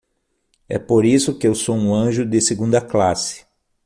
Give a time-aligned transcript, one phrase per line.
[0.67, 3.45] É por isso que eu sou um anjo de segunda classe.